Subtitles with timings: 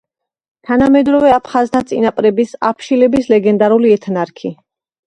[0.69, 4.57] თანამედროვე აფხაზთა წინაპრების, აფშილების ლეგენდარული ეთნარქი.